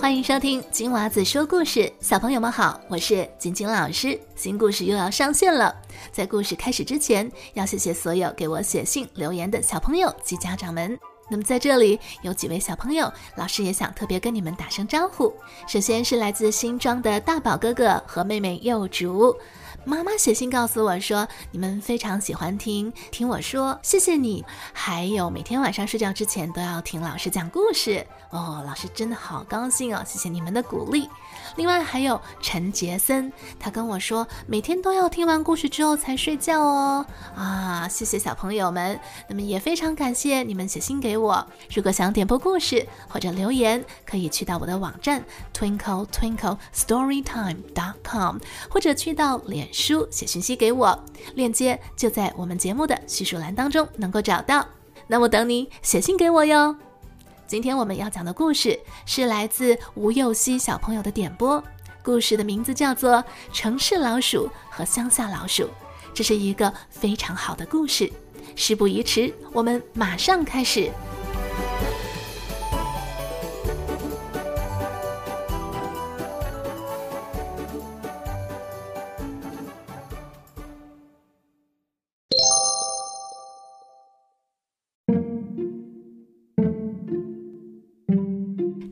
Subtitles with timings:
[0.00, 4.18] 欢迎收听金娃子说故事，小朋友们好，我是晶晶老师。
[4.36, 5.74] 新故事又要上线了，
[6.12, 10.96] 在故事开始之前，要谢谢所有给我写信留言的小朋友及家长们。
[11.28, 15.34] 那么在这里有几位小朋友，老师也想特别跟你们打声招呼。
[15.66, 19.36] 首先是来自新庄的大宝哥哥和妹妹幼竹。
[19.84, 24.44] 妈妈写信告诉我说，你们非常喜欢听听我说，谢谢你。
[24.72, 31.08] 还有每天晚上睡觉之前都要听老师讲故事哦，老师真的好高兴哦，谢谢你们的鼓励。
[31.56, 37.06] 另外还有陈杰森，他跟我说每天都要听完故事之后才睡觉哦。
[37.34, 41.46] 啊，谢谢小朋友们，那么也非常感谢你们写信给我。
[41.74, 48.38] 如果想点播故事或者留言，可以去到我的网站 twinkle twinkle storytime dot com，
[48.70, 49.68] 或者去到脸。
[49.72, 51.04] 书写讯息给我，
[51.34, 54.66] 链接就在我们节目的叙述栏当中能够找到。
[55.06, 56.74] 那我等你写信给我哟。
[57.46, 61.62] 今天我们要讲的故事是来自吴幼熙小朋友的点播，
[62.02, 63.12] 故事的名字叫做
[63.52, 65.64] 《城市老鼠和乡下老鼠》，
[66.12, 68.12] 这是一个非常好的故事。
[68.56, 70.90] 事不宜迟，我们马上开始。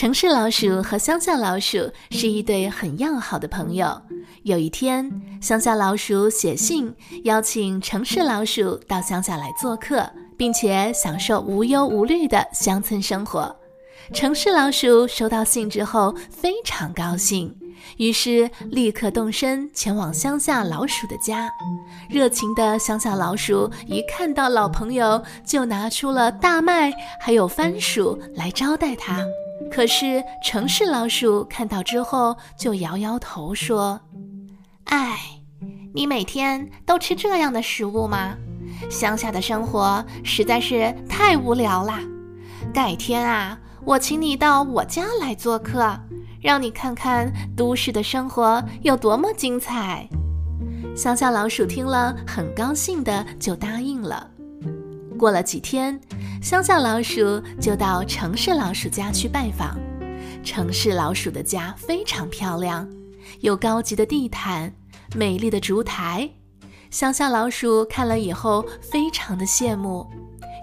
[0.00, 1.76] 城市老鼠和乡下老鼠
[2.08, 4.00] 是一对很要好的朋友。
[4.44, 5.12] 有一天，
[5.42, 6.90] 乡下老鼠写信
[7.24, 13.54] 邀请城市老鼠到乡下来做客，并且享受无忧无虑的乡村生活。
[14.14, 17.54] 城市老鼠收到信之后非常高兴，
[17.98, 21.50] 于是立刻动身前往乡下老鼠的家。
[22.08, 26.90] 热情的乡下老鼠一看到老朋友，就拿出了大麦
[27.20, 29.22] 还有番薯来招待他。
[29.70, 34.00] 可是城市老鼠看到之后就摇摇头说
[34.84, 35.18] ：“哎，
[35.94, 38.36] 你每天都吃这样的食物吗？
[38.90, 42.00] 乡下的生活实在是太无聊啦！
[42.74, 45.98] 改天啊，我请你到我家来做客，
[46.42, 50.08] 让你看看都市的生活有多么精彩。”
[50.96, 54.28] 乡下老鼠听了很高兴的就答应了。
[55.20, 56.00] 过了几天。
[56.42, 59.78] 乡下老鼠就到城市老鼠家去拜访。
[60.42, 62.88] 城市老鼠的家非常漂亮，
[63.40, 64.72] 有高级的地毯、
[65.14, 66.30] 美丽的烛台。
[66.90, 70.06] 乡下老鼠看了以后非常的羡慕，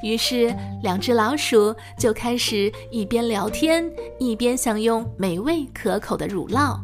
[0.02, 3.88] 于是两只老鼠就开始一边聊天
[4.20, 6.80] 一边享用美味可口的乳酪。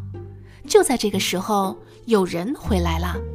[0.67, 3.32] 就在这个时候，有人回来了。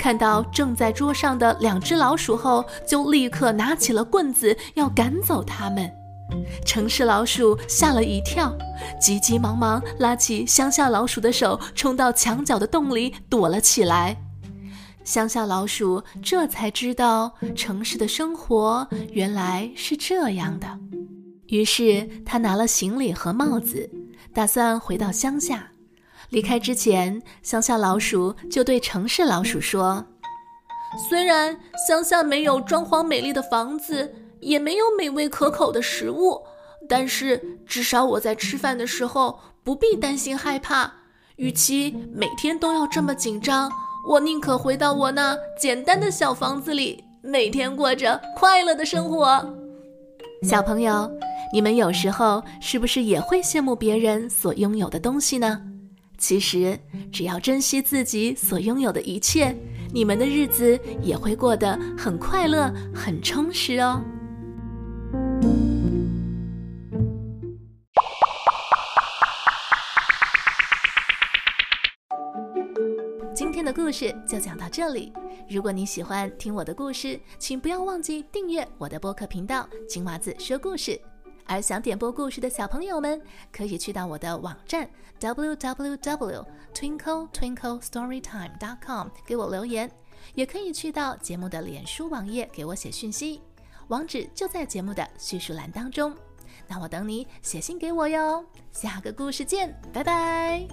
[0.00, 5.92] 看到正在桌上的两只老鼠后，就立刻拿起了棍子要赶走它们。
[6.64, 8.56] 城市老鼠吓了一跳，
[8.98, 14.16] 急急忙忙拉起乡下老鼠的手，冲到墙角的洞里躲了起来。
[15.04, 20.66] 乡下老鼠这才知道城市的生活原来是这样的，
[21.48, 23.90] 于是他拿了行李和帽子，
[24.32, 25.69] 打算回到乡下。
[26.30, 30.04] 离开之前，乡下老鼠就对城市老鼠说
[31.08, 31.58] ：“虽然
[31.88, 36.40] 乡下没有装潢美丽的房子，也没有美味可口的食物，
[36.88, 40.92] 但是至少我在吃饭的时候不必担心害怕。
[41.36, 43.70] 与其每天都要这么紧张，
[44.08, 49.44] 我宁可回到我那简单的小房子里，每天过着快乐的生活。”
[50.48, 51.10] 小朋友，
[51.52, 55.60] 你们有时候是不是也会羡慕别人所拥有的东西呢？
[56.20, 56.78] 其实，
[57.10, 59.56] 只要珍惜自己所拥有的一切，
[59.90, 64.04] 你们的日子也会过得很快乐、很充实哦。
[73.34, 75.10] 今天的故事就讲到这里。
[75.48, 81.00] 如果你喜欢听我的故事，请不要忘记订阅我的播客频道“金娃子说故事”。
[81.50, 83.20] 而想点播故事的小朋友们，
[83.52, 84.88] 可以去到我的网站
[85.18, 89.90] w w w twinkle twinkle storytime dot com 给我留言，
[90.34, 93.42] 也可以去到节目的脸书网页给我写讯息，
[93.88, 96.14] 网址就在节目的叙述栏当中。
[96.68, 98.44] 那我等你写信给我哟。
[98.70, 100.68] 下个故事见，拜拜。